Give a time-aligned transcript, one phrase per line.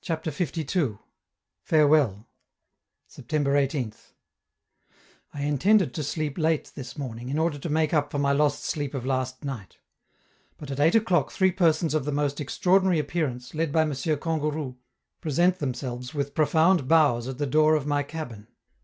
[0.00, 0.98] CHAPTER LII.
[1.64, 2.28] "FAREWELL!"
[3.08, 4.12] September 18th.
[5.32, 8.62] I intended to sleep late this morning, in order to make up for my lost
[8.62, 9.78] sleep of last night.
[10.56, 13.90] But at eight o'clock three persons of the most extraordinary appearance, led by M.
[13.90, 14.76] Kangourou,
[15.20, 18.46] present themselves with profound bows at the door of my cabin.